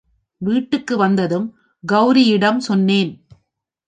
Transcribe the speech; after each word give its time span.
வீட்டுக்கு 0.37 0.97
வந்ததும், 0.97 1.55
கௌரியிடம் 1.91 2.57
சொன்னேன். 2.57 3.25